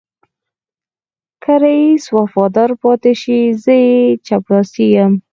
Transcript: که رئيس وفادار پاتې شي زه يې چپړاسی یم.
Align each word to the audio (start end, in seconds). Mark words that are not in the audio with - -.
که 1.43 1.53
رئيس 1.63 2.03
وفادار 2.17 2.69
پاتې 2.81 3.13
شي 3.21 3.37
زه 3.63 3.73
يې 3.85 3.99
چپړاسی 4.25 4.85
یم. 4.95 5.13